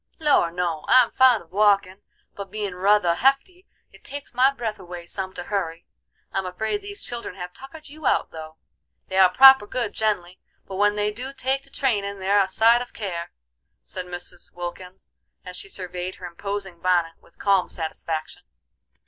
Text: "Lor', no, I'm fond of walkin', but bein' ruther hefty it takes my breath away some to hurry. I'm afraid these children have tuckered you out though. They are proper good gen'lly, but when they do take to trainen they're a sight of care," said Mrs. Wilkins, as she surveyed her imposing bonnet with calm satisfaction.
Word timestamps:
"Lor', 0.17 0.49
no, 0.49 0.83
I'm 0.87 1.11
fond 1.11 1.43
of 1.43 1.51
walkin', 1.51 2.01
but 2.33 2.49
bein' 2.49 2.73
ruther 2.73 3.13
hefty 3.13 3.67
it 3.91 4.03
takes 4.03 4.33
my 4.33 4.51
breath 4.51 4.79
away 4.79 5.05
some 5.05 5.31
to 5.35 5.43
hurry. 5.43 5.85
I'm 6.33 6.47
afraid 6.47 6.81
these 6.81 7.03
children 7.03 7.35
have 7.35 7.53
tuckered 7.53 7.87
you 7.87 8.07
out 8.07 8.31
though. 8.31 8.57
They 9.09 9.19
are 9.19 9.29
proper 9.29 9.67
good 9.67 9.93
gen'lly, 9.93 10.39
but 10.65 10.77
when 10.77 10.95
they 10.95 11.11
do 11.11 11.33
take 11.33 11.61
to 11.65 11.69
trainen 11.69 12.17
they're 12.17 12.41
a 12.41 12.47
sight 12.47 12.81
of 12.81 12.93
care," 12.93 13.31
said 13.83 14.07
Mrs. 14.07 14.51
Wilkins, 14.51 15.13
as 15.45 15.55
she 15.55 15.69
surveyed 15.69 16.15
her 16.15 16.25
imposing 16.25 16.79
bonnet 16.79 17.13
with 17.21 17.37
calm 17.37 17.69
satisfaction. 17.69 18.41